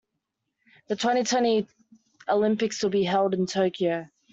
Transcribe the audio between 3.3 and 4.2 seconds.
in Tokyo.